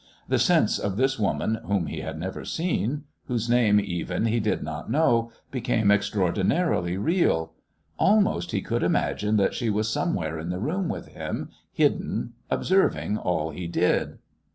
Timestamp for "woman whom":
1.19-1.85